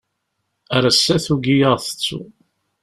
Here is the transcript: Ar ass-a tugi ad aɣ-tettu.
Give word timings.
Ar 0.75 0.83
ass-a 0.89 1.15
tugi 1.25 1.55
ad 1.61 1.65
aɣ-tettu. 1.73 2.21